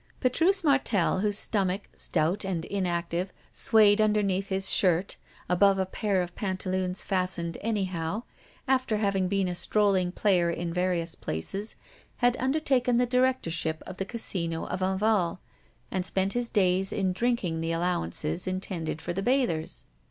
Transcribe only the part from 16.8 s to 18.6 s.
in drinking the allowances